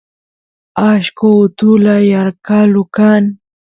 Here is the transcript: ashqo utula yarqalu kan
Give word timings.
ashqo 0.89 1.27
utula 1.43 1.95
yarqalu 2.11 2.83
kan 2.95 3.23